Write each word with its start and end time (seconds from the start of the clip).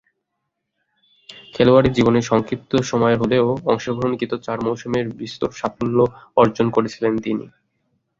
খেলোয়াড়ী 1.53 1.89
জীবন 1.89 2.15
সংক্ষিপ্ত 2.21 2.71
সময়ের 2.81 3.17
হলেও 3.17 3.45
অংশগ্রহণকৃত 3.65 4.33
চার 4.45 4.57
মৌসুমে 4.61 4.99
বিস্তর 5.19 5.49
সাফল্য 5.51 5.97
অর্জন 6.37 6.67
করেছিলেন 6.69 7.13
তিনি। 7.17 7.45